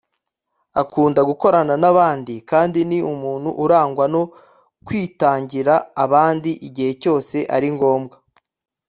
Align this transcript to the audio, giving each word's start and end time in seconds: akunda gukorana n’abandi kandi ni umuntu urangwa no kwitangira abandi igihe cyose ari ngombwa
akunda 0.81 1.21
gukorana 1.29 1.73
n’abandi 1.81 2.33
kandi 2.51 2.79
ni 2.89 2.99
umuntu 3.13 3.49
urangwa 3.63 4.05
no 4.13 4.23
kwitangira 4.85 5.73
abandi 6.03 6.51
igihe 6.67 6.91
cyose 7.01 7.37
ari 7.57 7.69
ngombwa 7.75 8.15